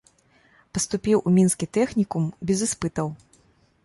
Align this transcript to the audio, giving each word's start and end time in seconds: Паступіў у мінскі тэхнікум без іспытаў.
Паступіў 0.77 1.19
у 1.31 1.33
мінскі 1.35 1.65
тэхнікум 1.77 2.23
без 2.51 2.59
іспытаў. 2.67 3.07